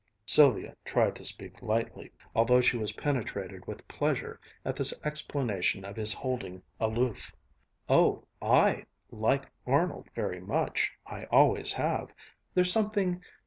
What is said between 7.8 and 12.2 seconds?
"Oh, I like Arnold very much. I always have.